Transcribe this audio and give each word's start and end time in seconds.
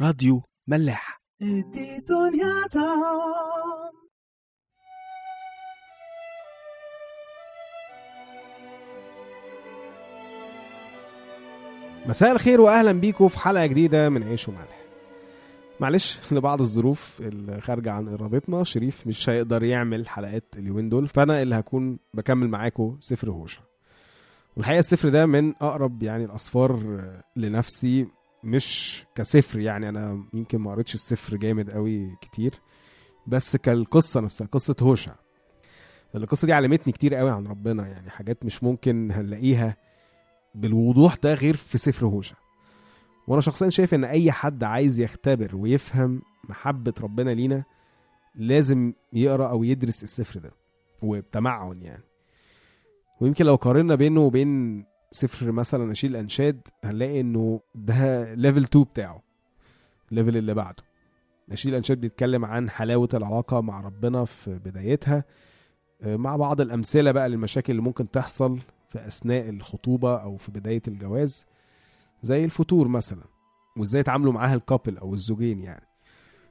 راديو 0.00 0.42
ملاح. 0.68 1.20
مساء 12.06 12.32
الخير 12.32 12.60
واهلا 12.60 12.92
بيكم 12.92 13.28
في 13.28 13.38
حلقة 13.38 13.66
جديدة 13.66 14.08
من 14.08 14.22
عيش 14.22 14.48
وملح. 14.48 14.80
معلش 15.80 16.18
لبعض 16.32 16.60
الظروف 16.60 17.20
اللي 17.20 17.60
خارجة 17.60 17.92
عن 17.92 18.08
إرادتنا 18.08 18.64
شريف 18.64 19.06
مش 19.06 19.28
هيقدر 19.28 19.62
يعمل 19.62 20.08
حلقات 20.08 20.54
اليومين 20.58 20.88
دول 20.88 21.08
فأنا 21.08 21.42
اللي 21.42 21.54
هكون 21.54 21.98
بكمل 22.14 22.48
معاكم 22.48 22.96
سفر 23.00 23.30
هوشع 23.30 23.60
والحقيقة 24.56 24.80
السفر 24.80 25.08
ده 25.08 25.26
من 25.26 25.54
أقرب 25.60 26.02
يعني 26.02 26.24
الأسفار 26.24 27.00
لنفسي 27.36 28.06
مش 28.44 29.04
كسفر 29.14 29.58
يعني 29.60 29.88
أنا 29.88 30.24
يمكن 30.34 30.58
ما 30.58 30.70
قريتش 30.70 30.94
السفر 30.94 31.36
جامد 31.36 31.70
قوي 31.70 32.16
كتير 32.20 32.54
بس 33.26 33.56
كالقصة 33.56 34.20
نفسها 34.20 34.46
قصة 34.46 34.76
هوشع. 34.82 35.12
القصة 36.14 36.46
دي 36.46 36.52
علمتني 36.52 36.92
كتير 36.92 37.14
قوي 37.14 37.30
عن 37.30 37.46
ربنا 37.46 37.86
يعني 37.88 38.10
حاجات 38.10 38.44
مش 38.44 38.64
ممكن 38.64 39.12
هنلاقيها 39.12 39.76
بالوضوح 40.54 41.14
ده 41.16 41.34
غير 41.34 41.56
في 41.56 41.78
سفر 41.78 42.06
هوشع. 42.06 42.36
وأنا 43.28 43.40
شخصيا 43.40 43.68
شايف 43.68 43.94
إن 43.94 44.04
أي 44.04 44.32
حد 44.32 44.64
عايز 44.64 45.00
يختبر 45.00 45.56
ويفهم 45.56 46.22
محبة 46.48 46.94
ربنا 47.00 47.30
لينا 47.30 47.64
لازم 48.34 48.92
يقرأ 49.12 49.48
أو 49.50 49.64
يدرس 49.64 50.02
السفر 50.02 50.40
ده 50.40 50.50
وبتمعن 51.02 51.82
يعني. 51.82 52.02
ويمكن 53.20 53.44
لو 53.44 53.54
قارنا 53.54 53.94
بينه 53.94 54.20
وبين 54.20 54.84
سفر 55.12 55.52
مثلا 55.52 55.84
نشيد 55.90 56.10
الانشاد 56.10 56.60
هنلاقي 56.84 57.20
إنه 57.20 57.60
ده 57.74 58.34
level 58.34 58.62
2 58.64 58.84
بتاعه 58.84 59.22
ال 60.10 60.14
level 60.14 60.36
اللي 60.36 60.54
بعده. 60.54 60.82
نشيد 61.48 61.68
الانشاد 61.72 62.00
بيتكلم 62.00 62.44
عن 62.44 62.70
حلاوة 62.70 63.08
العلاقة 63.14 63.60
مع 63.60 63.80
ربنا 63.80 64.24
في 64.24 64.58
بدايتها 64.58 65.24
آه، 66.02 66.16
مع 66.16 66.36
بعض 66.36 66.60
الأمثلة 66.60 67.12
بقى 67.12 67.28
للمشاكل 67.28 67.70
اللي 67.72 67.82
ممكن 67.82 68.10
تحصل 68.10 68.58
في 68.88 69.06
أثناء 69.06 69.48
الخطوبة 69.48 70.16
أو 70.22 70.36
في 70.36 70.52
بداية 70.52 70.82
الجواز 70.88 71.46
زي 72.22 72.44
الفتور 72.44 72.88
مثلا 72.88 73.24
وإزاي 73.78 74.00
يتعاملوا 74.00 74.32
معاها 74.32 74.54
ال 74.54 74.60
couple 74.60 74.98
أو 74.98 75.14
الزوجين 75.14 75.62
يعني. 75.62 75.86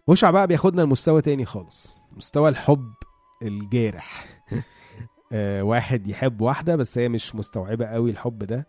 هوشع 0.10 0.32
بقى 0.32 0.48
بياخدنا 0.48 0.82
لمستوى 0.82 1.22
تاني 1.22 1.46
خالص 1.46 1.96
مستوى 2.12 2.50
الحب 2.50 2.94
الجارح. 3.44 4.26
واحد 5.62 6.08
يحب 6.08 6.42
واحدة 6.42 6.76
بس 6.76 6.98
هي 6.98 7.10
مش 7.10 7.36
مستوعبة 7.36 7.86
قوي 7.86 8.12
الحب 8.12 8.44
ده 8.44 8.68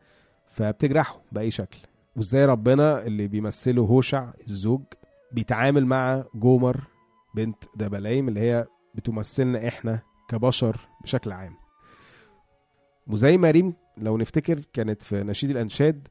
فبتجرحه 0.48 1.20
بأي 1.32 1.50
شكل. 1.50 1.78
وإزاي 2.16 2.44
ربنا 2.46 3.06
اللي 3.06 3.28
بيمثله 3.28 3.82
هوشع 3.82 4.30
الزوج 4.48 4.82
بيتعامل 5.32 5.86
مع 5.86 6.24
جومر 6.34 6.80
بنت 7.34 7.64
دبلايم 7.76 8.28
اللي 8.28 8.40
هي 8.40 8.66
بتمثلنا 8.94 9.68
إحنا 9.68 10.00
كبشر 10.28 10.76
بشكل 11.02 11.32
عام. 11.32 11.54
وزي 13.06 13.36
ما 13.36 13.50
ريم 13.50 13.74
لو 13.98 14.16
نفتكر 14.16 14.60
كانت 14.72 15.02
في 15.02 15.22
نشيد 15.22 15.50
الأنشاد 15.50 16.08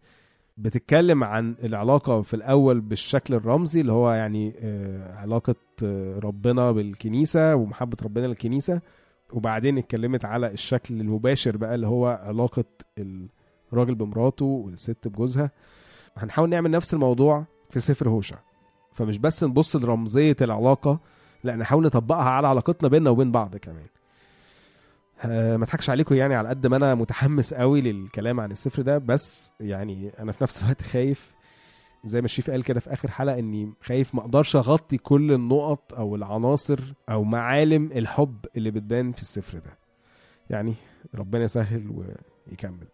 بتتكلم 0.57 1.23
عن 1.23 1.55
العلاقة 1.63 2.21
في 2.21 2.33
الأول 2.33 2.81
بالشكل 2.81 3.33
الرمزي 3.33 3.81
اللي 3.81 3.91
هو 3.91 4.11
يعني 4.11 4.53
آه، 4.59 5.15
علاقة 5.15 5.55
آه، 5.83 6.19
ربنا 6.19 6.71
بالكنيسة 6.71 7.55
ومحبة 7.55 7.97
ربنا 8.03 8.27
للكنيسة 8.27 8.81
وبعدين 9.33 9.77
اتكلمت 9.77 10.25
على 10.25 10.47
الشكل 10.51 11.01
المباشر 11.01 11.57
بقى 11.57 11.75
اللي 11.75 11.87
هو 11.87 12.19
علاقة 12.23 12.63
الراجل 13.73 13.95
بمراته 13.95 14.45
والست 14.45 15.07
بجوزها. 15.07 15.51
هنحاول 16.17 16.49
نعمل 16.49 16.71
نفس 16.71 16.93
الموضوع 16.93 17.45
في 17.69 17.79
سفر 17.79 18.09
هوشع. 18.09 18.37
فمش 18.93 19.17
بس 19.17 19.43
نبص 19.43 19.75
لرمزية 19.75 20.35
العلاقة 20.41 20.99
لا 21.43 21.55
نحاول 21.55 21.83
نطبقها 21.83 22.29
على 22.29 22.47
علاقتنا 22.47 22.89
بيننا 22.89 23.09
وبين 23.09 23.31
بعض 23.31 23.55
كمان. 23.57 23.85
آه، 25.25 25.57
ما 25.57 25.63
اضحكش 25.63 25.89
عليكم 25.89 26.15
يعني 26.15 26.35
على 26.35 26.49
قد 26.49 26.67
ما 26.67 26.75
أنا 26.75 26.95
متحمس 26.95 27.53
قوي 27.53 27.81
للكلام 27.81 28.39
عن 28.39 28.51
السفر 28.51 28.81
ده 28.81 28.97
بس 28.97 29.51
يعني 29.59 30.11
أنا 30.19 30.31
في 30.31 30.43
نفس 30.43 30.61
الوقت 30.63 30.81
خايف 30.81 31.33
زي 32.05 32.21
ما 32.21 32.25
الشيف 32.25 32.49
قال 32.49 32.63
كده 32.63 32.79
في 32.79 32.93
آخر 32.93 33.11
حلقة 33.11 33.39
إني 33.39 33.73
خايف 33.81 34.15
ما 34.15 34.21
أقدرش 34.21 34.55
أغطي 34.55 34.97
كل 34.97 35.31
النقط 35.31 35.93
أو 35.93 36.15
العناصر 36.15 36.79
أو 37.09 37.23
معالم 37.23 37.91
الحب 37.91 38.37
اللي 38.57 38.71
بتبان 38.71 39.11
في 39.11 39.21
السفر 39.21 39.57
ده. 39.59 39.77
يعني 40.49 40.73
ربنا 41.15 41.43
يسهل 41.43 41.91
ويكمل. 42.47 42.87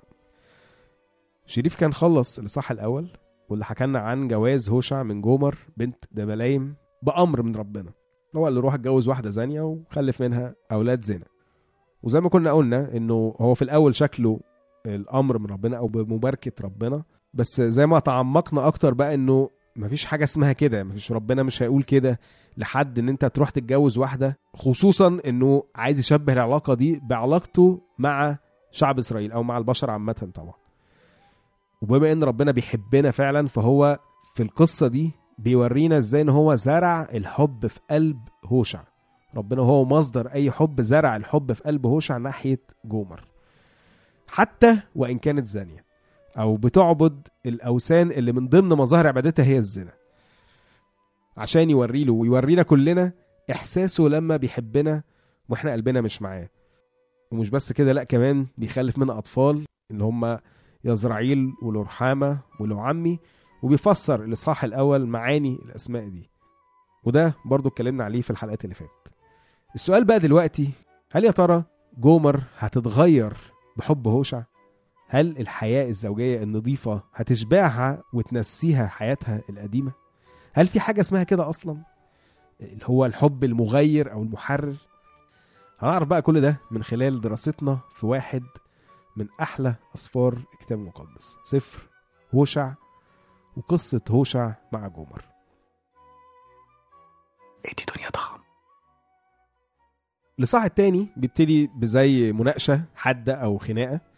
شريف 1.45 1.75
كان 1.75 1.93
خلص 1.93 2.39
الإصحاح 2.39 2.71
الأول 2.71 3.07
واللي 3.49 3.65
حكى 3.65 3.83
لنا 3.85 3.99
عن 3.99 4.27
جواز 4.27 4.69
هوشع 4.69 5.03
من 5.03 5.21
جومر 5.21 5.57
بنت 5.77 6.05
دبلايم 6.11 6.75
بأمر 7.01 7.41
من 7.41 7.55
ربنا. 7.55 7.91
هو 8.35 8.47
اللي 8.47 8.59
روح 8.59 8.73
اتجوز 8.73 9.07
واحدة 9.07 9.29
زانية 9.29 9.61
وخلف 9.61 10.21
منها 10.21 10.55
أولاد 10.71 11.05
زنا 11.05 11.25
وزي 12.03 12.21
ما 12.21 12.29
كنا 12.29 12.51
قلنا 12.51 12.97
إنه 12.97 13.35
هو 13.39 13.53
في 13.53 13.61
الأول 13.61 13.95
شكله 13.95 14.39
الأمر 14.85 15.37
من 15.37 15.45
ربنا 15.45 15.77
أو 15.77 15.87
بمباركة 15.87 16.51
ربنا 16.65 17.03
بس 17.35 17.61
زي 17.61 17.85
ما 17.85 17.99
تعمقنا 17.99 18.67
أكتر 18.67 18.93
بقى 18.93 19.13
إنه 19.13 19.49
مفيش 19.75 20.05
حاجة 20.05 20.23
اسمها 20.23 20.53
كده 20.53 20.83
مفيش 20.83 21.11
ربنا 21.11 21.43
مش 21.43 21.63
هيقول 21.63 21.83
كده 21.83 22.19
لحد 22.57 22.99
إن 22.99 23.09
أنت 23.09 23.25
تروح 23.25 23.49
تتجوز 23.49 23.97
واحدة 23.97 24.37
خصوصا 24.55 25.19
إنه 25.25 25.63
عايز 25.75 25.99
يشبه 25.99 26.33
العلاقة 26.33 26.73
دي 26.73 26.99
بعلاقته 27.03 27.81
مع 27.99 28.37
شعب 28.71 28.97
إسرائيل 28.97 29.31
أو 29.31 29.43
مع 29.43 29.57
البشر 29.57 29.91
عامة 29.91 30.29
طبعا. 30.33 30.53
وبما 31.81 32.11
إن 32.11 32.23
ربنا 32.23 32.51
بيحبنا 32.51 33.11
فعلا 33.11 33.47
فهو 33.47 33.99
في 34.35 34.43
القصة 34.43 34.87
دي 34.87 35.11
بيورينا 35.37 35.97
إزاي 35.97 36.21
إن 36.21 36.29
هو 36.29 36.55
زرع 36.55 37.01
الحب 37.13 37.67
في 37.67 37.79
قلب 37.89 38.19
هوشع. 38.45 38.83
ربنا 39.35 39.61
هو 39.61 39.85
مصدر 39.85 40.27
أي 40.27 40.51
حب 40.51 40.81
زرع 40.81 41.15
الحب 41.15 41.51
في 41.53 41.63
قلب 41.63 41.85
هوشع 41.85 42.17
ناحية 42.17 42.59
جومر. 42.85 43.23
حتى 44.27 44.77
وإن 44.95 45.17
كانت 45.17 45.47
زانية. 45.47 45.84
أو 46.37 46.55
بتعبد 46.57 47.27
الأوثان 47.45 48.11
اللي 48.11 48.31
من 48.31 48.47
ضمن 48.47 48.69
مظاهر 48.69 49.07
عبادتها 49.07 49.45
هي 49.45 49.57
الزنا. 49.57 49.93
عشان 51.37 51.69
يوري 51.69 52.03
له 52.03 52.13
ويورينا 52.13 52.63
كلنا 52.63 53.11
إحساسه 53.51 54.03
لما 54.03 54.37
بيحبنا 54.37 55.03
وإحنا 55.49 55.71
قلبنا 55.71 56.01
مش 56.01 56.21
معاه. 56.21 56.49
ومش 57.31 57.49
بس 57.49 57.73
كده 57.73 57.93
لأ 57.93 58.03
كمان 58.03 58.47
بيخلف 58.57 58.97
منها 58.97 59.17
أطفال 59.17 59.65
اللي 59.91 60.03
هم 60.03 60.37
يزرعيل 60.83 61.53
ولرحامة 61.63 62.39
ولعمي 62.59 63.19
وبيفسر 63.63 64.23
الإصحاح 64.23 64.63
الأول 64.63 65.05
معاني 65.05 65.59
الأسماء 65.65 66.07
دي. 66.09 66.29
وده 67.05 67.35
برضو 67.45 67.69
اتكلمنا 67.69 68.03
عليه 68.03 68.21
في 68.21 68.29
الحلقات 68.29 68.63
اللي 68.63 68.75
فاتت. 68.75 69.11
السؤال 69.75 70.05
بقى 70.05 70.19
دلوقتي 70.19 70.69
هل 71.11 71.23
يا 71.25 71.31
ترى 71.31 71.63
جومر 71.97 72.43
هتتغير 72.57 73.33
بحب 73.77 74.07
هوشع؟ 74.07 74.43
هل 75.15 75.39
الحياة 75.39 75.89
الزوجية 75.89 76.43
النظيفة 76.43 77.03
هتشبعها 77.13 78.03
وتنسيها 78.13 78.87
حياتها 78.87 79.41
القديمة؟ 79.49 79.91
هل 80.53 80.67
في 80.67 80.79
حاجة 80.79 81.01
اسمها 81.01 81.23
كده 81.23 81.49
أصلا؟ 81.49 81.77
اللي 82.61 82.85
هو 82.85 83.05
الحب 83.05 83.43
المغير 83.43 84.11
أو 84.11 84.23
المحرر؟ 84.23 84.75
هنعرف 85.79 86.07
بقى 86.07 86.21
كل 86.21 86.41
ده 86.41 86.57
من 86.71 86.83
خلال 86.83 87.21
دراستنا 87.21 87.79
في 87.95 88.05
واحد 88.05 88.43
من 89.17 89.27
أحلى 89.41 89.75
أسفار 89.95 90.33
الكتاب 90.53 90.79
المقدس 90.79 91.37
سفر 91.43 91.89
هوشع 92.33 92.73
وقصة 93.57 94.01
هوشع 94.09 94.51
مع 94.73 94.87
جومر. 94.87 95.25
ادي 97.65 97.85
دنيا 97.95 98.09
ضخم. 98.09 98.39
الإصحاح 100.39 100.63
التاني 100.63 101.07
بيبتدي 101.17 101.67
بزي 101.75 102.31
مناقشة 102.31 102.81
حادة 102.95 103.33
أو 103.33 103.57
خناقة. 103.57 104.14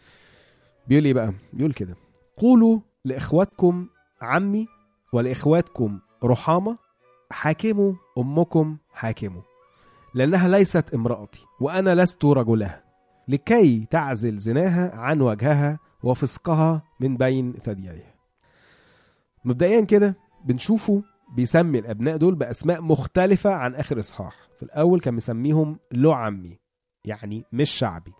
بيقول 0.88 1.04
إيه 1.04 1.14
بقى؟ 1.14 1.32
بيقول 1.52 1.72
كده. 1.72 1.96
قولوا 2.36 2.80
لإخواتكم 3.04 3.86
عمي 4.22 4.66
ولإخواتكم 5.12 5.98
رحامة 6.24 6.78
حاكموا 7.30 7.92
أمكم 8.18 8.76
حاكموا 8.92 9.42
لأنها 10.14 10.48
ليست 10.48 10.94
امرأتي 10.94 11.44
وأنا 11.60 11.94
لست 11.94 12.24
رجلها 12.24 12.84
لكي 13.28 13.86
تعزل 13.90 14.38
زناها 14.38 14.96
عن 14.96 15.20
وجهها 15.20 15.78
وفسقها 16.02 16.82
من 17.00 17.16
بين 17.16 17.52
ثدييها. 17.52 18.14
مبدئيا 19.44 19.84
كده 19.84 20.16
بنشوفه 20.44 21.02
بيسمي 21.36 21.78
الأبناء 21.78 22.16
دول 22.16 22.34
بأسماء 22.34 22.80
مختلفة 22.82 23.50
عن 23.54 23.74
آخر 23.74 23.98
إصحاح. 23.98 24.34
في 24.56 24.62
الأول 24.62 25.00
كان 25.00 25.14
مسميهم 25.14 25.78
له 25.92 26.16
عمي 26.16 26.58
يعني 27.04 27.44
مش 27.52 27.70
شعبي 27.70 28.12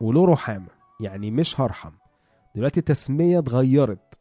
وله 0.00 0.26
رحامة 0.26 0.68
يعني 1.00 1.30
مش 1.30 1.60
هرحم. 1.60 1.90
دلوقتي 2.54 2.80
التسمية 2.80 3.38
اتغيرت 3.38 4.18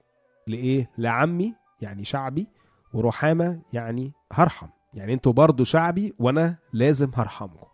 لإيه؟ 0.47 0.89
لعمي 0.97 1.53
يعني 1.81 2.03
شعبي 2.05 2.47
ورحامه 2.93 3.61
يعني 3.73 4.11
هرحم. 4.31 4.67
يعني 4.93 5.13
أنتوا 5.13 5.33
برضو 5.33 5.63
شعبي 5.63 6.13
وأنا 6.19 6.55
لازم 6.73 7.11
هرحمكم. 7.13 7.67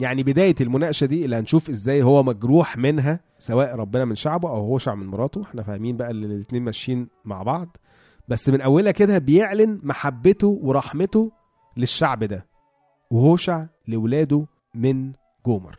يعني 0.00 0.22
بداية 0.22 0.54
المناقشة 0.60 1.04
دي 1.06 1.24
اللي 1.24 1.36
هنشوف 1.36 1.70
إزاي 1.70 2.02
هو 2.02 2.22
مجروح 2.22 2.76
منها 2.76 3.20
سواء 3.38 3.74
ربنا 3.74 4.04
من 4.04 4.14
شعبه 4.14 4.48
أو 4.48 4.56
هو 4.56 4.78
شعب 4.78 4.96
من 4.98 5.06
مراته. 5.06 5.42
إحنا 5.42 5.62
فاهمين 5.62 5.96
بقى 5.96 6.10
إن 6.10 6.24
الاتنين 6.24 6.62
ماشيين 6.62 7.08
مع 7.24 7.42
بعض. 7.42 7.76
بس 8.28 8.48
من 8.48 8.60
أولها 8.60 8.92
كده 8.92 9.18
بيعلن 9.18 9.80
محبته 9.82 10.48
ورحمته 10.62 11.32
للشعب 11.76 12.24
ده 12.24 12.46
وهوشع 13.10 13.66
لولاده 13.88 14.46
من 14.74 15.12
جومر. 15.46 15.78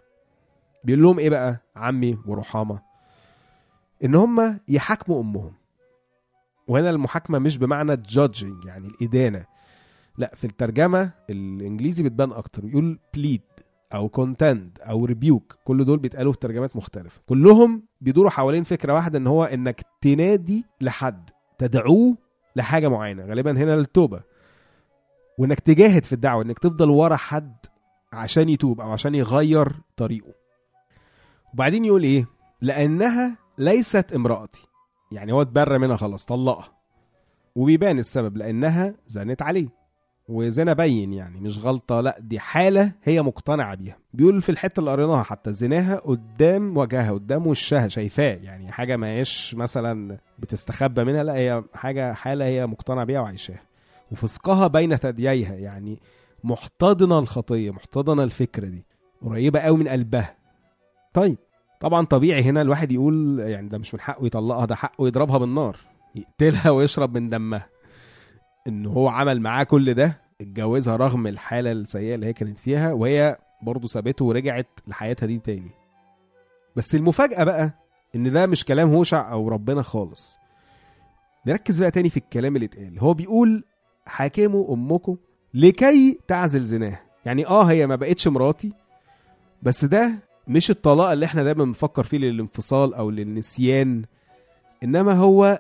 بيقول 0.84 1.02
لهم 1.04 1.20
إيه 1.20 1.30
بقى؟ 1.30 1.62
عمي 1.76 2.18
ورحامه 2.28 2.89
إن 4.04 4.16
هم 4.16 4.60
يحاكموا 4.68 5.22
أمهم. 5.22 5.54
وهنا 6.68 6.90
المحاكمة 6.90 7.40
مش 7.40 7.58
بمعنى 7.58 7.96
judging 7.96 8.66
يعني 8.66 8.88
الإدانة. 8.88 9.46
لا 10.18 10.32
في 10.36 10.44
الترجمة 10.44 11.12
الإنجليزي 11.30 12.04
بتبان 12.04 12.32
أكتر 12.32 12.66
يقول 12.66 13.00
plead 13.14 13.42
أو 13.94 14.10
contend 14.10 14.80
أو 14.82 15.06
rebuke 15.06 15.58
كل 15.64 15.86
دول 15.86 16.00
بيتقالوا 16.00 16.32
في 16.32 16.40
ترجمات 16.40 16.76
مختلفة. 16.76 17.22
كلهم 17.26 17.84
بيدوروا 18.02 18.30
حوالين 18.30 18.64
فكرة 18.64 18.94
واحدة 18.94 19.18
إن 19.18 19.28
هو 19.28 19.44
إنك 19.44 19.82
تنادي 20.02 20.66
لحد 20.82 21.30
تدعوه 21.58 22.18
لحاجة 22.56 22.88
معينة. 22.88 23.26
غالبا 23.26 23.52
هنا 23.52 23.76
للتوبه 23.76 24.22
وإنك 25.38 25.60
تجاهد 25.60 26.06
في 26.06 26.14
الدعوة 26.14 26.44
إنك 26.44 26.60
تفضل 26.60 26.90
ورا 26.90 27.16
حد 27.16 27.56
عشان 28.14 28.50
يتوب 28.50 28.82
أو 28.82 28.92
عشان 28.92 29.16
يغير 29.16 29.74
طريقه. 29.98 30.34
وبعدين 31.54 31.86
يقول 31.86 32.04
إيه؟ 32.04 32.26
لأنها 32.62 33.38
ليست 33.60 34.14
امرأتي. 34.14 34.68
يعني 35.12 35.32
هو 35.32 35.42
اتبرى 35.42 35.78
منها 35.78 35.96
خلاص 35.96 36.26
طلقها. 36.26 36.72
وبيبان 37.56 38.00
السبب 38.00 38.38
لأنها 38.38 38.94
زنت 39.08 39.42
عليه. 39.42 39.68
وزنا 40.30 40.74
بين 40.74 41.14
يعني 41.14 41.40
مش 41.40 41.60
غلطة 41.60 42.02
لأ 42.02 42.16
دي 42.20 42.40
حالة 42.40 42.92
هي 43.04 43.22
مقتنعة 43.22 43.76
بيها. 43.76 43.98
بيقول 44.14 44.42
في 44.42 44.50
الحتة 44.50 44.80
اللي 44.80 44.92
قريناها 44.92 45.24
حتى 45.24 45.54
زناها 45.54 45.96
قدام 45.96 46.78
وجهها 46.78 47.12
قدام 47.12 47.48
وشها 47.48 47.88
شايفاه. 47.88 48.36
يعني 48.44 48.72
حاجة 48.72 48.96
ما 48.98 49.08
هيش 49.08 49.56
مثلا 49.56 50.18
بتستخبى 50.40 51.04
منها 51.04 51.24
لأ 51.24 51.34
هي 51.36 51.64
حاجة 51.74 52.14
حالة 52.14 52.46
هي 52.46 52.68
مقتنعة 52.68 53.06
بيها 53.06 53.20
وعايشاها. 53.20 53.62
وفسقها 54.12 54.68
بين 54.68 54.96
ثدييها 54.96 55.56
يعني 55.56 56.00
محتضنة 56.44 57.20
الخطية 57.20 57.72
محتضنة 57.72 58.24
الفكرة 58.24 58.68
دي. 58.68 58.86
قريبة 59.26 59.60
قوي 59.60 59.78
من 59.78 59.88
قلبها. 59.88 60.36
طيب. 61.14 61.38
طبعا 61.80 62.06
طبيعي 62.06 62.44
هنا 62.44 62.62
الواحد 62.62 62.92
يقول 62.92 63.40
يعني 63.40 63.70
ده 63.70 63.78
مش 63.78 63.94
من 63.94 64.00
حقه 64.02 64.26
يطلقها 64.26 64.66
ده 64.66 64.76
حقه 64.76 65.08
يضربها 65.08 65.38
بالنار 65.38 65.78
يقتلها 66.16 66.70
ويشرب 66.70 67.18
من 67.18 67.30
دمها. 67.30 67.70
إن 68.68 68.86
هو 68.86 69.08
عمل 69.08 69.42
معاه 69.42 69.64
كل 69.64 69.94
ده 69.94 70.22
اتجوزها 70.42 70.96
رغم 70.96 71.28
الحالة 71.28 71.72
السيئة 71.72 72.16
اللي 72.16 72.26
هي 72.26 72.34
كانت 72.34 72.60
فيها 72.60 72.94
وهي 72.94 73.38
برضه 73.64 73.88
سابته 73.88 74.26
ورجعت 74.26 74.68
لحياتها 74.88 75.28
دي 75.28 75.40
تاني. 75.40 75.72
بس 76.76 76.96
المفاجأة 76.96 77.44
بقى 77.44 77.74
إن 78.16 78.32
ده 78.32 78.46
مش 78.46 78.66
كلام 78.66 78.90
هوشع 78.90 79.32
أو 79.32 79.50
ربنا 79.50 79.82
خالص. 79.82 80.38
نركز 81.48 81.82
بقى 81.82 81.92
تاني 81.92 82.10
في 82.10 82.18
الكلام 82.18 82.56
اللي 82.56 82.66
اتقال. 82.66 83.00
هو 83.00 83.14
بيقول 83.14 83.64
حاكموا 84.08 84.74
أمكم 84.74 85.18
لكي 85.54 86.20
تعزل 86.28 86.64
زناها 86.64 87.02
يعني 87.26 87.46
آه 87.48 87.64
هي 87.64 87.88
ما 87.88 87.96
بقتش 87.96 88.28
مراتي 88.28 88.74
بس 89.64 89.86
ده 89.86 90.12
مش 90.50 90.70
الطلاق 90.70 91.10
اللي 91.10 91.26
إحنا 91.26 91.44
دايما 91.44 91.64
بنفكر 91.64 92.04
فيه 92.04 92.18
للانفصال 92.18 92.94
أو 92.94 93.10
للنسيان 93.10 94.04
إنما 94.84 95.14
هو 95.14 95.60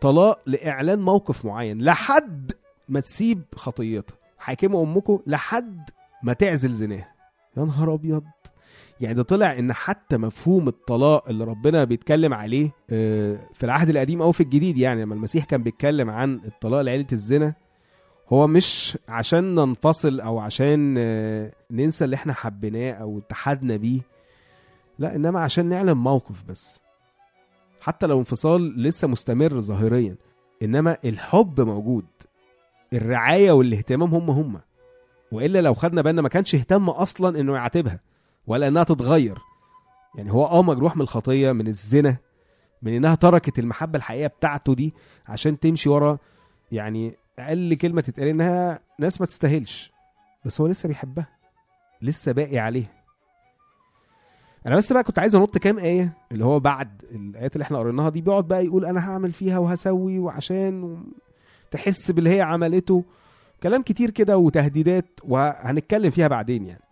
طلاق 0.00 0.40
لإعلان 0.46 0.98
موقف 0.98 1.44
معين. 1.44 1.82
لحد 1.82 2.52
ما 2.88 3.00
تسيب 3.00 3.42
خطيتها 3.54 4.16
حاكموا 4.38 4.84
أمكم 4.86 5.18
لحد 5.26 5.90
ما 6.22 6.32
تعزل 6.32 6.72
زناها 6.74 7.14
يا 7.56 7.62
نهار 7.64 7.94
أبيض. 7.94 8.22
يعني 9.00 9.14
ده 9.14 9.22
طلع 9.22 9.58
إن 9.58 9.72
حتى 9.72 10.16
مفهوم 10.16 10.68
الطلاق 10.68 11.28
اللي 11.28 11.44
ربنا 11.44 11.84
بيتكلم 11.84 12.34
عليه 12.34 12.70
آه، 12.90 13.38
في 13.54 13.64
العهد 13.66 13.88
القديم 13.88 14.22
أو 14.22 14.32
في 14.32 14.40
الجديد 14.42 14.78
يعني 14.78 15.02
لما 15.02 15.14
المسيح 15.14 15.44
كان 15.44 15.62
بيتكلم 15.62 16.10
عن 16.10 16.40
الطلاق 16.44 16.80
لعيلة 16.80 17.06
الزنا 17.12 17.54
هو 18.28 18.46
مش 18.46 18.98
عشان 19.08 19.54
ننفصل 19.54 20.20
أو 20.20 20.38
عشان 20.38 20.94
آه، 20.98 21.52
ننسى 21.70 22.04
اللي 22.04 22.16
إحنا 22.16 22.32
حبيناه 22.32 22.92
أو 22.92 23.18
اتحدنا 23.18 23.76
بيه. 23.76 24.00
لا 24.98 25.16
إنما 25.16 25.40
عشان 25.40 25.66
نعلن 25.66 25.92
موقف 25.92 26.44
بس. 26.44 26.80
حتى 27.80 28.06
لو 28.06 28.18
انفصال 28.18 28.82
لسه 28.82 29.08
مستمر 29.08 29.60
ظاهريا 29.60 30.16
إنما 30.62 30.96
الحب 31.04 31.60
موجود. 31.60 32.06
الرعاية 32.92 33.52
والاهتمام 33.52 34.14
هم 34.14 34.30
هم. 34.30 34.60
وإلا 35.32 35.60
لو 35.60 35.74
خدنا 35.74 36.02
بالنا 36.02 36.22
ما 36.22 36.28
كانش 36.28 36.54
اهتم 36.54 36.90
أصلا 36.90 37.40
إنه 37.40 37.54
يعاتبها 37.54 38.00
ولا 38.46 38.68
إنها 38.68 38.84
تتغير. 38.84 39.38
يعني 40.16 40.32
هو 40.32 40.44
آه 40.44 40.62
مجروح 40.62 40.96
من 40.96 41.02
الخطية 41.02 41.52
من 41.52 41.66
الزنا 41.66 42.16
من 42.82 42.92
إنها 42.92 43.14
تركت 43.14 43.58
المحبة 43.58 43.96
الحقيقية 43.96 44.26
بتاعته 44.26 44.74
دي 44.74 44.94
عشان 45.26 45.60
تمشي 45.60 45.88
ورا. 45.88 46.18
يعني 46.72 47.16
أقل 47.38 47.74
كلمة 47.74 48.00
تتقال 48.00 48.28
إنها 48.28 48.80
ناس 49.00 49.20
ما 49.20 49.26
تستاهلش 49.26 49.92
بس 50.44 50.60
هو 50.60 50.66
لسه 50.66 50.88
بيحبها 50.88 51.28
لسه 52.02 52.32
باقي 52.32 52.58
عليها. 52.58 52.97
أنا 54.68 54.76
بس 54.76 54.92
بقى 54.92 55.04
كنت 55.04 55.18
عايز 55.18 55.34
أنط 55.34 55.58
كام 55.58 55.78
آية 55.78 56.12
اللي 56.32 56.44
هو 56.44 56.60
بعد 56.60 57.02
الآيات 57.12 57.52
اللي 57.56 57.62
إحنا 57.62 57.78
قريناها 57.78 58.08
دي 58.08 58.20
بيقعد 58.20 58.48
بقى 58.48 58.64
يقول 58.66 58.84
أنا 58.84 59.10
هعمل 59.10 59.32
فيها 59.32 59.58
وهسوي 59.58 60.18
وعشان. 60.18 61.04
تحس 61.70 62.10
باللي 62.10 62.30
هي 62.30 62.40
عملته. 62.40 63.04
كلام 63.62 63.82
كتير 63.82 64.10
كده 64.10 64.38
وتهديدات 64.38 65.20
وهنتكلم 65.24 66.10
فيها 66.10 66.28
بعدين 66.28 66.66
يعني. 66.66 66.82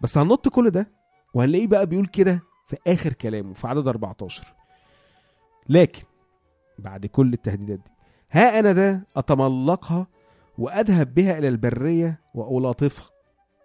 بس 0.00 0.18
هننط 0.18 0.48
كل 0.48 0.70
ده 0.70 0.90
وهنلاقيه 1.34 1.66
بقى 1.66 1.86
بيقول 1.86 2.06
كده 2.06 2.42
في 2.66 2.76
آخر 2.86 3.12
كلامه 3.12 3.52
في 3.54 3.66
عدد 3.68 3.88
14 3.88 4.54
لكن 5.68 6.02
بعد 6.78 7.06
كل 7.06 7.32
التهديدات 7.32 7.78
دي 7.78 7.90
ها 8.30 8.58
أنا 8.58 8.72
ده 8.72 9.06
أتملقها 9.16 10.06
وأذهب 10.58 11.14
بها 11.14 11.38
إلى 11.38 11.48
البرية 11.48 12.20
والاطفها 12.34 13.06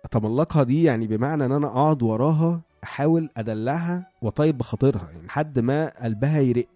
أتملقها 0.05 0.63
دي 0.63 0.83
يعني 0.83 1.07
بمعنى 1.07 1.45
إن 1.45 1.51
أنا 1.51 1.67
أقعد 1.67 2.03
وراها 2.03 2.61
أحاول 2.83 3.29
أدلعها 3.37 4.07
واطيب 4.21 4.57
بخاطرها 4.57 5.11
يعني 5.11 5.27
لحد 5.27 5.59
ما 5.59 6.03
قلبها 6.03 6.39
يرق. 6.39 6.67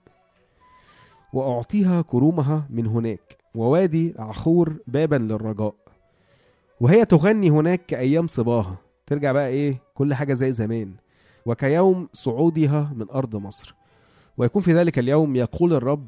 وأعطيها 1.34 2.02
كرومها 2.02 2.68
من 2.70 2.88
هناك. 2.88 3.38
ووادي 3.56 4.14
عخور 4.20 4.78
بابا 4.88 5.16
للرجاء. 5.16 5.76
وهي 6.80 7.06
تغني 7.06 7.50
هناك 7.50 7.86
كأيام 7.86 8.28
صباها. 8.28 8.78
ترجع 9.06 9.32
بقى 9.32 9.48
إيه 9.48 9.82
كل 9.94 10.14
حاجة 10.14 10.34
زي 10.34 10.52
زمان. 10.52 10.94
وكيوم 11.46 12.10
صعودها 12.14 12.94
من 12.96 13.10
أرض 13.10 13.36
مصر. 13.36 13.76
ويكون 14.38 14.62
في 14.62 14.74
ذلك 14.74 15.00
اليوم 15.00 15.36
يقول 15.36 15.74
الرب 15.74 16.08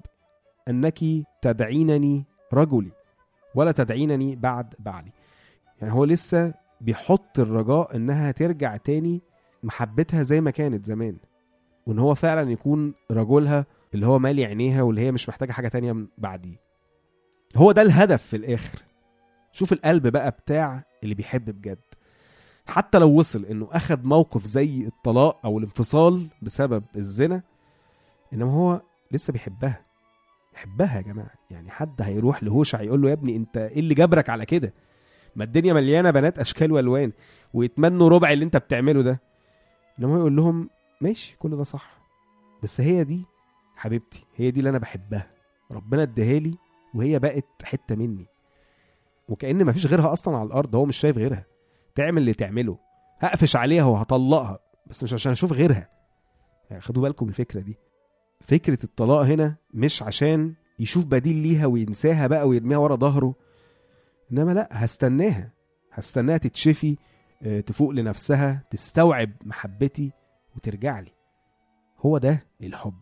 أنك 0.68 1.00
تدعينني 1.42 2.24
رجلي 2.54 2.92
ولا 3.56 3.72
تدعينني 3.72 4.36
بعد 4.36 4.74
بعلي. 4.80 5.12
يعني 5.82 5.94
هو 5.94 6.04
لسه 6.04 6.54
بيحط 6.82 7.40
الرجاء 7.40 7.96
إنها 7.96 8.32
ترجع 8.32 8.78
تاني 8.78 9.22
محبتها 9.64 10.24
زي 10.24 10.42
ما 10.42 10.52
كانت 10.52 10.86
زمان. 10.86 11.18
وإن 11.88 12.00
هو 12.00 12.16
فعلا 12.16 12.52
يكون 12.52 12.94
رجلها 13.12 13.66
اللي 13.94 14.06
هو 14.06 14.20
مالي 14.20 14.46
عينيها 14.46 14.82
واللي 14.82 15.02
هي 15.02 15.12
مش 15.12 15.30
محتاجة 15.30 15.52
حاجة 15.52 15.68
تانية 15.68 15.92
من 15.92 16.08
بعديه. 16.18 16.60
هو 17.56 17.72
ده 17.72 17.82
الهدف 17.82 18.24
في 18.24 18.38
الآخر. 18.38 18.80
شوف 19.52 19.74
القلب 19.74 20.08
بقى 20.08 20.32
بتاع 20.32 20.84
اللي 21.04 21.16
بيحب 21.16 21.46
بجد. 21.50 21.78
حتى 22.68 23.00
لو 23.00 23.10
وصل 23.10 23.46
إنه 23.46 23.68
أخد 23.72 24.06
موقف 24.06 24.46
زي 24.46 24.86
الطلاق 24.88 25.40
أو 25.46 25.58
الانفصال 25.58 26.28
بسبب 26.42 26.84
الزنا 26.96 27.42
إنما 28.34 28.52
هو 28.52 28.82
لسه 29.12 29.34
بيحبها. 29.34 29.86
بيحبها 30.54 30.98
يا 30.98 31.02
جماعة. 31.02 31.34
يعني 31.52 31.72
حد 31.72 32.02
هيروح 32.02 32.44
لهوشع 32.44 32.82
يقول 32.82 33.02
له 33.02 33.08
يا 33.10 33.14
ابني 33.14 33.36
أنت 33.36 33.58
إيه 33.58 33.80
اللي 33.80 33.94
جبرك 33.94 34.30
على 34.30 34.46
كده؟ 34.46 34.74
ما 35.36 35.44
الدنيا 35.44 35.74
مليانة 35.74 36.12
بنات 36.12 36.40
أشكال 36.40 36.72
وألوان. 36.72 37.12
ويتمنوا 37.54 38.10
ربع 38.10 38.32
اللي 38.32 38.46
أنت 38.46 38.58
بتعمله 38.58 39.02
ده. 39.02 39.22
هو 40.08 40.18
يقول 40.18 40.36
لهم 40.36 40.70
ماشي 41.02 41.36
كل 41.40 41.58
ده 41.58 41.64
صح. 41.64 42.00
بس 42.64 42.82
هي 42.82 43.04
دي 43.04 43.26
حبيبتي 43.76 44.26
هي 44.36 44.52
دي 44.52 44.60
اللي 44.60 44.70
أنا 44.70 44.78
بحبها. 44.78 45.32
ربنا 45.72 46.02
اداها 46.02 46.40
لي 46.40 46.58
وهي 46.94 47.20
بقت 47.20 47.46
حتة 47.64 47.96
مني. 47.96 48.26
وكأن 49.30 49.66
مفيش 49.66 49.86
غيرها 49.86 50.14
أصلا 50.14 50.38
على 50.38 50.48
الأرض 50.48 50.76
هو 50.76 50.86
مش 50.86 50.98
شايف 50.98 51.18
غيرها. 51.18 51.46
تعمل 51.96 52.18
اللي 52.22 52.34
تعمله. 52.34 52.78
هقفش 53.20 53.56
عليها 53.56 53.84
وهطلقها 53.84 54.60
بس 54.88 55.04
مش 55.04 55.14
عشان 55.14 55.32
أشوف 55.32 55.54
غيرها. 55.54 55.90
يعني 56.70 56.82
خدوا 56.82 57.02
بالكم 57.04 57.26
من 57.26 57.30
الفكرة 57.30 57.60
دي. 57.60 57.78
فكرة 58.40 58.78
الطلاق 58.84 59.20
هنا 59.22 59.56
مش 59.74 60.04
عشان 60.04 60.54
يشوف 60.80 61.06
بديل 61.06 61.36
ليها 61.36 61.66
وينساها 61.66 62.28
بقى 62.28 62.48
ويرميها 62.48 62.78
ورا 62.78 62.96
ظهره 62.96 63.36
إنما 64.32 64.52
لأ 64.52 64.68
هستناها. 64.72 65.52
هستناها 65.92 66.38
تتشفي 66.38 66.98
تفوق 67.66 67.90
لنفسها 67.90 68.64
تستوعب 68.72 69.32
محبتي 69.46 70.12
وترجع 70.56 71.00
لي. 71.00 71.12
هو 72.00 72.18
ده 72.18 72.44
الحب 72.64 73.00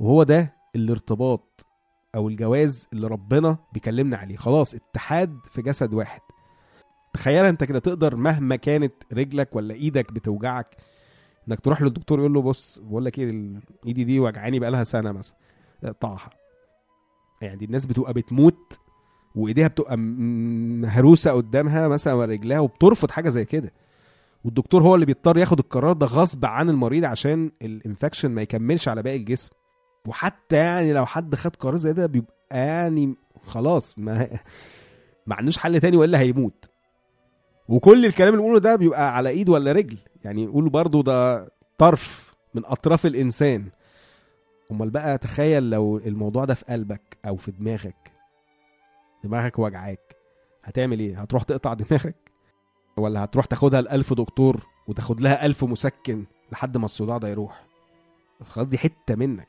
وهو 0.00 0.22
ده 0.22 0.54
الارتباط 0.76 1.66
أو 2.14 2.28
الجواز 2.28 2.88
اللي 2.92 3.06
ربنا 3.06 3.58
بيكلمنا 3.72 4.16
عليه. 4.16 4.36
خلاص 4.36 4.74
اتحاد 4.74 5.38
في 5.52 5.62
جسد 5.62 5.94
واحد. 5.94 6.20
تخيل 7.12 7.44
أنت 7.44 7.64
كده 7.64 7.78
تقدر 7.78 8.16
مهما 8.16 8.56
كانت 8.56 8.94
رجلك 9.12 9.56
ولا 9.56 9.74
إيدك 9.74 10.12
بتوجعك 10.12 10.76
إنك 11.48 11.60
تروح 11.60 11.82
للدكتور 11.82 12.18
يقول 12.18 12.34
له 12.34 12.42
بص 12.42 12.78
بقول 12.78 13.04
لك 13.04 13.18
إيه 13.18 13.60
إيدي 13.86 14.04
دي 14.04 14.20
وجعاني 14.20 14.58
بقالها 14.58 14.84
سنة 14.84 15.12
مثلا 15.12 15.36
اقطعها 15.84 16.30
يعني 17.42 17.56
دي 17.56 17.64
الناس 17.64 17.86
بتبقى 17.86 18.12
بتموت 18.12 18.78
وايديها 19.36 19.68
بتبقى 19.68 19.96
مهروسة 19.96 21.30
قدامها 21.32 21.88
مثلا 21.88 22.14
ورجلها 22.14 22.58
وبترفض 22.60 23.10
حاجة 23.10 23.28
زي 23.28 23.44
كده. 23.44 23.70
والدكتور 24.44 24.82
هو 24.82 24.94
اللي 24.94 25.06
بيضطر 25.06 25.38
ياخد 25.38 25.58
القرار 25.58 25.92
ده 25.92 26.06
غصب 26.06 26.44
عن 26.44 26.70
المريض 26.70 27.04
عشان 27.04 27.50
الانفكشن 27.62 28.30
ما 28.30 28.42
يكملش 28.42 28.88
على 28.88 29.02
باقي 29.02 29.16
الجسم. 29.16 29.50
وحتى 30.06 30.56
يعني 30.56 30.92
لو 30.92 31.06
حد 31.06 31.34
خد 31.34 31.56
قرار 31.56 31.76
زي 31.76 31.92
ده 31.92 32.06
بيبقى 32.06 32.34
يعني 32.52 33.14
خلاص 33.46 33.98
ما 33.98 34.28
ما 35.26 35.34
عندوش 35.34 35.58
حل 35.58 35.80
تاني 35.80 35.96
وإلا 35.96 36.18
هيموت. 36.18 36.64
وكل 37.68 38.06
الكلام 38.06 38.28
اللي 38.28 38.42
بنقوله 38.42 38.60
ده 38.60 38.76
بيبقى 38.76 39.16
على 39.16 39.28
إيد 39.28 39.48
ولا 39.48 39.72
رجل. 39.72 39.98
يعني 40.24 40.44
يقولوا 40.44 40.70
برضو 40.70 41.02
ده 41.02 41.48
طرف 41.78 42.34
من 42.54 42.62
أطراف 42.64 43.06
الإنسان. 43.06 43.64
أمال 44.72 44.90
بقى 44.90 45.18
تخيل 45.18 45.70
لو 45.70 45.98
الموضوع 45.98 46.44
ده 46.44 46.54
في 46.54 46.64
قلبك 46.64 47.16
أو 47.26 47.36
في 47.36 47.50
دماغك 47.50 48.15
دماغك 49.26 49.58
وجعاك. 49.58 50.16
هتعمل 50.64 51.00
إيه؟ 51.00 51.20
هتروح 51.20 51.42
تقطع 51.42 51.74
دماغك؟ 51.74 52.30
ولا 52.96 53.24
هتروح 53.24 53.46
تاخدها 53.46 53.80
لألف 53.80 54.12
دكتور 54.12 54.66
وتاخد 54.88 55.20
لها 55.20 55.46
ألف 55.46 55.64
مسكن 55.64 56.24
لحد 56.52 56.76
ما 56.76 56.84
الصداع 56.84 57.18
ده 57.18 57.28
يروح؟ 57.28 57.66
خلاص 58.42 58.66
دي 58.66 58.78
حتة 58.78 59.14
منك. 59.14 59.48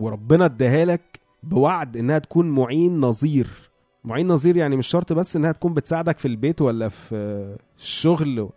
وربنا 0.00 0.44
اداها 0.44 0.84
لك 0.84 1.20
بوعد 1.42 1.96
إنها 1.96 2.18
تكون 2.18 2.50
معين 2.50 3.00
نظير. 3.00 3.70
معين 4.04 4.28
نظير 4.28 4.56
يعني 4.56 4.76
مش 4.76 4.86
شرط 4.86 5.12
بس 5.12 5.36
إنها 5.36 5.52
تكون 5.52 5.74
بتساعدك 5.74 6.18
في 6.18 6.28
البيت 6.28 6.62
ولا 6.62 6.88
في 6.88 7.56
الشغل 7.78 8.50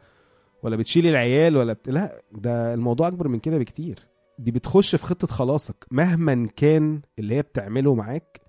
ولا 0.63 0.75
بتشيل 0.75 1.07
العيال 1.07 1.57
ولا 1.57 1.73
بت... 1.73 1.89
لا 1.89 2.21
ده 2.31 2.73
الموضوع 2.73 3.07
أكبر 3.07 3.27
من 3.27 3.39
كده 3.39 3.57
بكتير. 3.57 4.07
دي 4.39 4.51
بتخش 4.51 4.95
في 4.95 5.05
خطة 5.05 5.27
خلاصك 5.27 5.85
مهما 5.91 6.47
كان 6.55 7.01
اللي 7.19 7.35
هي 7.35 7.41
بتعمله 7.41 7.95
معاك 7.95 8.41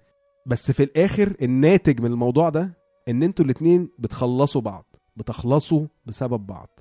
بس 0.46 0.70
في 0.70 0.82
الآخر 0.82 1.34
الناتج 1.42 2.00
من 2.00 2.12
الموضوع 2.12 2.48
ده 2.48 2.72
إن 3.08 3.22
أنتوا 3.22 3.44
الاتنين 3.44 3.88
بتخلصوا 3.98 4.60
بعض 4.60 4.84
بتخلصوا 5.16 5.86
بسبب 6.06 6.46
بعض. 6.46 6.80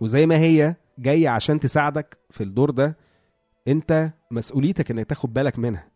وزي 0.00 0.26
ما 0.26 0.36
هي 0.38 0.74
جاية 0.98 1.28
عشان 1.28 1.60
تساعدك 1.60 2.18
في 2.30 2.42
الدور 2.44 2.70
ده 2.70 2.96
انت 3.68 4.12
مسؤوليتك 4.30 4.90
إنك 4.90 5.06
تاخد 5.06 5.32
بالك 5.34 5.58
منها 5.58 5.88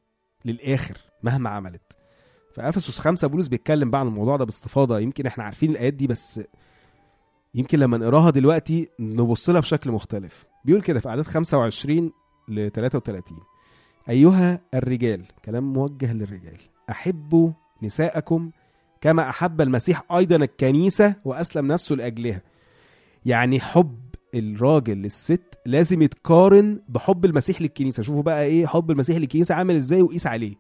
للآخر 0.45 0.99
مهما 1.23 1.51
عملت. 1.51 1.93
فافسس 2.55 2.99
خمسة 2.99 3.29
بولس 3.29 3.49
بيتكلم 3.49 3.91
بقى 3.91 4.01
عن 4.01 4.07
الموضوع 4.07 4.37
ده 4.37 4.45
باستفاضة 4.45 4.99
يمكن 4.99 5.27
إحنا 5.27 5.45
عارفين 5.45 5.71
الآيات 5.71 5.95
دي 5.95 6.07
بس 6.07 6.41
يمكن 7.55 7.79
لما 7.79 7.99
نقراها 7.99 8.31
دلوقتي 8.31 8.89
نبص 9.01 9.51
لها 9.51 9.61
بشكل 9.61 9.91
مختلف. 9.91 10.45
بيقول 10.65 10.83
كده 10.83 11.01
في 11.01 11.09
أعداد 11.09 11.25
25 11.27 12.13
ل 12.49 12.71
33 12.71 13.39
أيها 14.09 14.61
الرجال 14.75 15.25
كلام 15.45 15.73
موجه 15.73 16.13
للرجال. 16.13 16.59
احبوا 16.91 17.51
نساءكم 17.83 18.51
كما 19.01 19.29
أحب 19.29 19.61
المسيح 19.61 20.03
أيضا 20.13 20.37
الكنيسة 20.37 21.15
وأسلم 21.25 21.67
نفسه 21.73 21.95
لأجلها. 21.97 22.43
يعني 23.27 23.61
حب 23.61 23.99
الراجل 24.35 24.97
للست 24.97 25.43
لازم 25.67 26.03
يتقارن 26.03 26.81
بحب 26.89 27.25
المسيح 27.25 27.63
للكنيسة. 27.63 28.03
شوفوا 28.03 28.23
بقى 28.23 28.45
إيه 28.45 28.67
حب 28.67 28.91
المسيح 28.91 29.17
للكنيسة 29.17 29.55
عامل 29.55 29.77
إزاي 29.77 30.03
وقيس 30.03 30.27
عليه. 30.27 30.55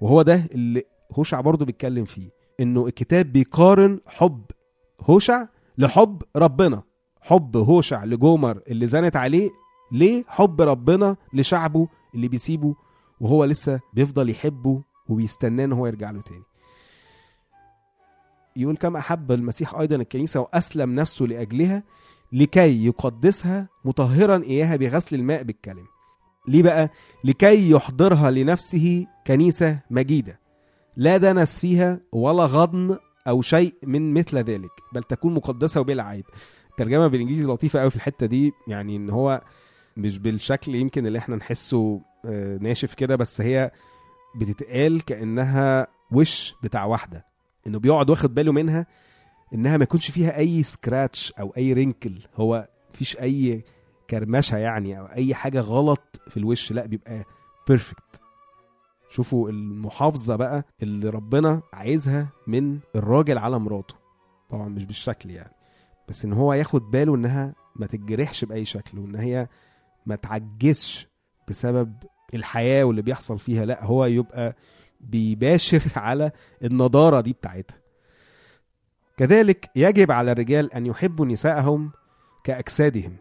وهو 0.00 0.22
ده 0.22 0.44
اللي 0.54 0.82
هوشع 1.12 1.40
برضه 1.40 1.64
بيتكلم 1.64 2.04
فيه 2.04 2.28
إنه 2.60 2.86
الكتاب 2.86 3.32
بيقارن 3.32 4.00
حب 4.06 4.42
هوشع 5.00 5.46
لحب 5.78 6.22
ربنا. 6.36 6.82
حب 7.20 7.56
هوشع 7.56 8.04
لجومر 8.04 8.60
اللي 8.68 8.86
زنت 8.86 9.16
عليه 9.16 9.50
ليه 9.92 10.24
حب 10.28 10.60
ربنا 10.60 11.16
لشعبه 11.34 11.88
اللي 12.14 12.28
بيسيبه 12.28 12.74
وهو 13.20 13.44
لسه 13.44 13.80
بيفضل 13.94 14.30
يحبه 14.30 14.82
وبيستناه 15.08 15.64
إن 15.64 15.72
هو 15.72 15.86
يرجع 15.86 16.10
له 16.10 16.20
تاني. 16.22 16.42
يقول 18.56 18.76
كما 18.76 18.98
أحب 18.98 19.32
المسيح 19.32 19.74
أيضا 19.74 19.96
الكنيسة 19.96 20.40
وأسلم 20.40 20.94
نفسه 20.94 21.24
لأجلها 21.24 21.82
لكي 22.32 22.86
يقدسها 22.86 23.68
مطهرا 23.84 24.42
إياها 24.42 24.76
بغسل 24.76 25.16
الماء 25.16 25.42
بالكلم. 25.42 25.86
ليه 26.48 26.62
بقى؟ 26.62 26.90
لكي 27.24 27.70
يحضرها 27.70 28.30
لنفسه 28.30 29.06
كنيسة 29.26 29.78
مجيدة. 29.90 30.40
لا 30.96 31.16
دنس 31.16 31.60
فيها 31.60 32.00
ولا 32.12 32.44
غضن 32.46 32.96
أو 33.28 33.42
شيء 33.42 33.74
من 33.82 34.14
مثل 34.14 34.36
ذلك 34.38 34.70
بل 34.94 35.02
تكون 35.02 35.34
مقدسة 35.34 35.80
وبلا 35.80 36.02
عيب 36.04 36.24
الترجمة 36.70 37.06
بالإنجليزي 37.06 37.44
لطيفة 37.46 37.80
قوي 37.80 37.90
في 37.90 37.96
الحتة 37.96 38.26
دي 38.26 38.52
يعني 38.68 38.96
إن 38.96 39.10
هو 39.10 39.42
مش 39.96 40.18
بالشكل 40.18 40.74
يمكن 40.74 41.06
اللي 41.06 41.18
إحنا 41.18 41.36
نحسه 41.36 42.00
آه، 42.24 42.58
ناشف 42.58 42.94
كده 42.94 43.16
بس 43.16 43.40
هي 43.40 43.70
بتتقال 44.36 45.04
كأنها 45.04 45.86
وش 46.12 46.54
بتاع 46.62 46.84
واحدة. 46.84 47.24
إنه 47.66 47.78
بيقعد 47.78 48.10
واخد 48.10 48.34
باله 48.34 48.52
منها 48.52 48.86
إنها 49.54 49.76
ما 49.76 49.82
يكونش 49.82 50.10
فيها 50.10 50.36
أي 50.36 50.62
scratch 50.62 51.32
أو 51.40 51.52
أي 51.56 51.72
wrinkle 51.72 52.18
هو 52.36 52.68
مفيش 52.94 53.20
أي 53.20 53.64
كرمشة 54.10 54.56
يعني 54.58 54.98
أو 55.00 55.06
أي 55.06 55.34
حاجة 55.34 55.60
غلط 55.60 56.20
في 56.28 56.36
الوش. 56.36 56.72
لأ 56.72 56.86
بيبقى 56.86 57.24
perfect 57.68 58.20
شوفوا 59.10 59.50
المحافظة 59.50 60.36
بقى 60.36 60.64
اللي 60.82 61.08
ربنا 61.08 61.62
عايزها 61.72 62.28
من 62.46 62.78
الراجل 62.96 63.38
على 63.38 63.58
مراته. 63.58 63.94
طبعا 64.50 64.68
مش 64.68 64.84
بالشكل 64.84 65.30
يعني. 65.30 65.52
بس 66.08 66.24
إن 66.24 66.32
هو 66.32 66.52
ياخد 66.52 66.90
باله 66.90 67.14
إنها 67.14 67.54
ما 67.76 67.86
تتجرحش 67.86 68.44
بأي 68.44 68.64
شكل 68.64 68.98
وإن 68.98 69.16
هي 69.16 69.48
ما 70.06 70.16
تعجزش 70.16 71.08
بسبب 71.48 71.92
الحياة 72.34 72.84
واللي 72.84 73.02
بيحصل 73.02 73.38
فيها 73.38 73.64
لا 73.64 73.84
هو 73.84 74.04
يبقى 74.04 74.56
بيباشر 75.00 75.82
على 75.96 76.32
النضارة 76.64 77.20
دي 77.20 77.32
بتاعتها. 77.32 77.78
كذلك 79.16 79.70
يجب 79.76 80.10
على 80.10 80.32
الرجال 80.32 80.72
أن 80.72 80.86
يحبوا 80.86 81.26
نساءهم 81.26 81.90
كأجسادهم. 82.44 83.16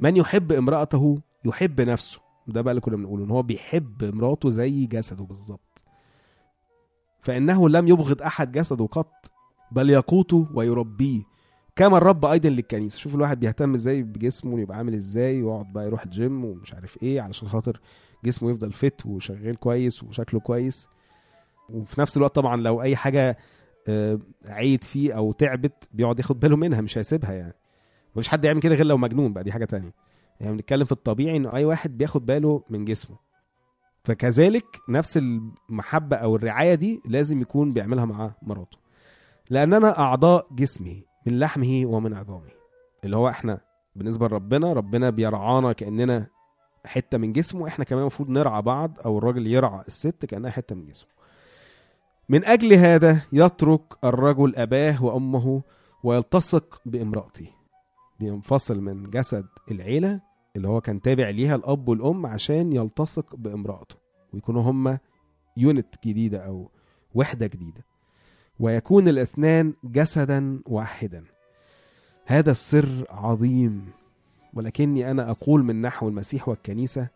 من 0.00 0.16
يحب 0.16 0.52
امرأته 0.52 1.20
يحب 1.44 1.80
نفسه. 1.80 2.20
ده 2.48 2.60
بقى 2.60 2.70
اللي 2.72 2.80
كنا 2.80 2.96
بنقوله 2.96 3.24
إن 3.24 3.30
هو 3.30 3.42
بيحب 3.42 4.14
مراته 4.14 4.50
زي 4.50 4.86
جسده 4.86 5.24
بالظبط. 5.24 5.84
فإنه 7.20 7.68
لم 7.68 7.88
يبغض 7.88 8.22
أحد 8.22 8.52
جسده 8.52 8.86
قط 8.86 9.32
بل 9.72 9.90
يقوته 9.90 10.48
ويربيه. 10.54 11.22
كما 11.76 11.98
الرب 11.98 12.24
أيضا 12.24 12.48
للكنيسة. 12.48 12.98
شوف 12.98 13.14
الواحد 13.14 13.40
بيهتم 13.40 13.74
إزاي 13.74 14.02
بجسمه 14.02 14.60
يبقى 14.60 14.76
عامل 14.76 14.94
إزاي 14.94 15.42
ويقعد 15.42 15.72
بقى 15.72 15.86
يروح 15.86 16.08
جيم 16.08 16.44
ومش 16.44 16.74
عارف 16.74 17.02
إيه 17.02 17.20
علشان 17.20 17.48
خاطر 17.48 17.80
جسمه 18.24 18.50
يفضل 18.50 18.72
فت 18.72 19.06
وشغال 19.06 19.56
كويس 19.56 20.02
وشكله 20.02 20.40
كويس. 20.40 20.88
وفي 21.70 22.00
نفس 22.00 22.16
الوقت 22.16 22.34
طبعا 22.34 22.56
لو 22.56 22.82
أي 22.82 22.96
حاجة 22.96 23.38
آه، 23.88 24.18
عيت 24.46 24.84
فيه 24.84 25.12
أو 25.12 25.32
تعبت 25.32 25.88
بيقعد 25.92 26.18
ياخد 26.18 26.40
باله 26.40 26.56
منها 26.56 26.80
مش 26.80 26.98
هيسيبها 26.98 27.32
يعني. 27.32 27.54
مفيش 28.16 28.28
حد 28.28 28.44
يعمل 28.44 28.60
كده 28.60 28.74
غير 28.74 28.86
لو 28.86 28.96
مجنون 28.96 29.32
بقى 29.32 29.44
دي 29.44 29.52
حاجة 29.52 29.64
تانية. 29.64 29.92
يعني 30.40 30.52
بنتكلم 30.52 30.84
في 30.84 30.92
الطبيعي 30.92 31.36
إنه 31.36 31.52
أي 31.54 31.64
واحد 31.64 31.98
بياخد 31.98 32.26
باله 32.26 32.62
من 32.70 32.84
جسمه. 32.84 33.16
فكذلك 34.04 34.64
نفس 34.88 35.16
المحبة 35.16 36.16
أو 36.16 36.36
الرعاية 36.36 36.74
دي 36.74 37.00
لازم 37.08 37.40
يكون 37.40 37.72
بيعملها 37.72 38.04
مع 38.04 38.34
مراته. 38.42 38.78
لاننا 39.50 39.98
أعضاء 39.98 40.46
جسمه 40.52 41.02
من 41.26 41.38
لحمه 41.38 41.82
ومن 41.86 42.14
عظامه. 42.14 42.50
اللي 43.04 43.16
هو 43.16 43.28
إحنا 43.28 43.60
بالنسبة 43.96 44.28
لربنا 44.28 44.72
ربنا 44.72 45.10
بيرعانا 45.10 45.72
كأننا 45.72 46.26
حتة 46.86 47.18
من 47.18 47.32
جسمه 47.32 47.68
إحنا 47.68 47.84
كمان 47.84 48.00
المفروض 48.00 48.30
نرعى 48.30 48.62
بعض 48.62 48.98
أو 49.04 49.18
الراجل 49.18 49.46
يرعى 49.46 49.84
الست 49.88 50.26
كأنها 50.26 50.50
حتة 50.50 50.74
من 50.74 50.86
جسمه. 50.86 51.10
من 52.28 52.44
أجل 52.44 52.72
هذا 52.72 53.20
يترك 53.32 54.04
الرجل 54.04 54.56
أباه 54.56 55.04
وأمه 55.04 55.62
ويلتصق 56.04 56.80
بامرأته. 56.86 57.50
بينفصل 58.20 58.80
من 58.80 59.10
جسد 59.10 59.46
العيلة 59.70 60.20
اللي 60.56 60.68
هو 60.68 60.80
كان 60.80 61.02
تابع 61.02 61.30
ليها 61.30 61.56
الأب 61.56 61.88
والأم 61.88 62.26
عشان 62.26 62.72
يلتصق 62.72 63.36
بامرأته 63.36 63.96
ويكونوا 64.32 64.62
هما 64.62 64.98
يونت 65.56 65.94
جديدة 66.06 66.38
أو 66.38 66.70
وحدة 67.14 67.46
جديدة. 67.46 67.84
ويكون 68.60 69.08
الاثنان 69.08 69.72
جسدا 69.84 70.60
واحدا. 70.66 71.24
هذا 72.26 72.50
السر 72.50 73.04
عظيم 73.10 73.86
ولكني 74.54 75.10
أنا 75.10 75.30
أقول 75.30 75.64
من 75.64 75.82
نحو 75.82 76.08
المسيح 76.08 76.48
والكنيسة 76.48 77.08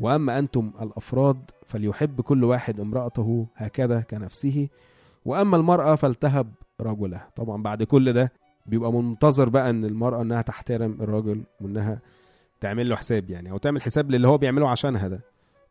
وأما 0.00 0.38
أنتم 0.38 0.70
الأفراد 0.82 1.36
فليحب 1.66 2.20
كل 2.20 2.44
واحد 2.44 2.80
امرأته 2.80 3.46
هكذا 3.56 4.00
كنفسه 4.00 4.68
وأما 5.24 5.56
المرأة 5.56 5.94
فلتهب 5.94 6.52
رجلها 6.80 7.28
طبعا 7.36 7.62
بعد 7.62 7.82
كل 7.82 8.12
ده 8.12 8.32
بيبقى 8.66 8.92
منتظر 8.92 9.48
بقى 9.48 9.70
إن 9.70 9.84
المرأة 9.84 10.22
إنها 10.22 10.42
تحترم 10.42 10.98
الراجل 11.00 11.42
وإنها 11.60 11.98
تعمل 12.60 12.88
له 12.88 12.96
حساب 12.96 13.30
يعني 13.30 13.50
أو 13.50 13.58
تعمل 13.58 13.82
حساب 13.82 14.10
للي 14.10 14.28
هو 14.28 14.38
بيعمله 14.38 14.68
عشانها 14.70 15.08
ده. 15.08 15.20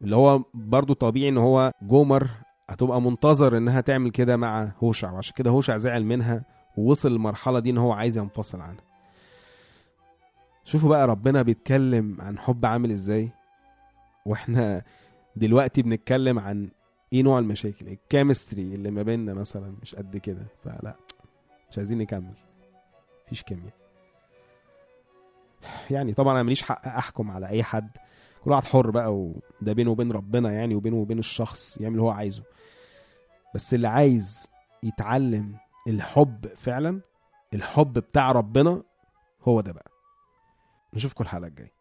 اللي 0.01 0.15
هو 0.15 0.41
برضو 0.53 0.93
طبيعي 0.93 1.29
إن 1.29 1.37
هو 1.37 1.71
جومر 1.81 2.29
هتبقى 2.69 3.01
منتظر 3.01 3.57
إنها 3.57 3.81
تعمل 3.81 4.11
كده 4.11 4.37
مع 4.37 4.71
هوشع. 4.83 5.11
وعشان 5.11 5.33
كده 5.35 5.49
هوشع 5.51 5.77
زعل 5.77 6.05
منها 6.05 6.43
ووصل 6.77 7.11
للمرحلة 7.11 7.59
دي 7.59 7.69
إن 7.69 7.77
هو 7.77 7.91
عايز 7.91 8.17
ينفصل 8.17 8.61
عنها. 8.61 8.83
شوفوا 10.63 10.89
بقى 10.89 11.07
ربنا 11.07 11.41
بيتكلم 11.41 12.17
عن 12.21 12.39
حب 12.39 12.65
عامل 12.65 12.91
إزاي. 12.91 13.29
وإحنا 14.25 14.81
دلوقتي 15.35 15.81
بنتكلم 15.81 16.39
عن 16.39 16.69
إيه 17.13 17.23
نوع 17.23 17.39
المشاكل؟ 17.39 17.87
الكيمستري 17.87 18.61
اللي 18.61 18.91
ما 18.91 19.01
بيننا 19.03 19.33
مثلا 19.33 19.75
مش 19.81 19.95
قد 19.95 20.17
كده. 20.17 20.45
فلا 20.63 20.95
مش 21.71 21.77
عايزين 21.77 21.97
نكمل. 21.97 22.33
مفيش 23.27 23.43
كيمياء. 23.43 23.73
يعني 25.91 26.13
طبعا 26.13 26.33
أنا 26.33 26.43
ماليش 26.43 26.61
حق 26.63 26.87
أحكم 26.87 27.31
على 27.31 27.47
أي 27.47 27.63
حد. 27.63 27.89
كل 28.43 28.51
واحد 28.51 28.63
حر 28.63 28.89
بقى 28.91 29.15
وده 29.15 29.73
بينه 29.73 29.91
وبين 29.91 30.11
ربنا 30.11 30.51
يعني 30.51 30.75
وبينه 30.75 30.95
وبين 30.95 31.19
الشخص 31.19 31.77
يعمل 31.77 31.91
اللي 31.93 32.01
هو 32.01 32.09
عايزه. 32.09 32.43
بس 33.55 33.73
اللي 33.73 33.87
عايز 33.87 34.47
يتعلم 34.83 35.55
الحب 35.87 36.47
فعلا 36.47 37.01
الحب 37.53 37.93
بتاع 37.93 38.31
ربنا 38.31 38.83
هو 39.43 39.61
ده 39.61 39.71
بقى. 39.71 39.91
نشوفكم 40.93 41.23
الحلقة 41.23 41.47
الجاية. 41.47 41.71